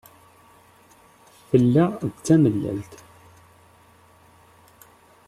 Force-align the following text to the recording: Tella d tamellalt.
Tella 1.49 1.85
d 2.13 2.13
tamellalt. 2.25 2.91